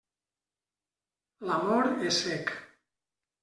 [1.49, 2.53] L'amor és cec.